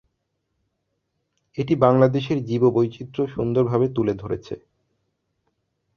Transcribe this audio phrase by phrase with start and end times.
[1.57, 4.55] এটি বাংলাদেশের জীববৈচিত্র্য সুন্দরভাবে তুলে ধরেছে।